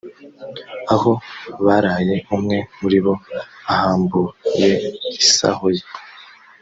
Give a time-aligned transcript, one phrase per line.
[0.93, 1.11] aho
[1.65, 3.13] baraye umwe muri bo
[3.73, 4.69] ahambuye
[5.21, 5.85] isaho ye